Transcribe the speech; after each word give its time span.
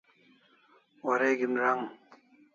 Wareg'in 1.05 1.55
rang 1.61 1.81